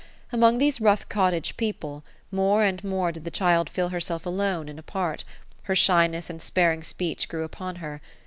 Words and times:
Among 0.31 0.57
these 0.57 0.81
rough 0.81 1.07
cottage 1.09 1.57
people, 1.57 2.03
more 2.31 2.63
and 2.63 2.83
more 2.83 3.11
did 3.11 3.23
the 3.23 3.29
child 3.29 3.69
feel 3.69 3.89
herself 3.89 4.25
alone 4.25 4.67
and 4.67 4.79
apart 4.79 5.23
Her 5.65 5.75
shyness 5.75 6.27
and 6.27 6.41
sparing 6.41 6.81
speech 6.81 7.29
grew 7.29 7.47
2ipon 7.47 7.77
her. 7.77 8.01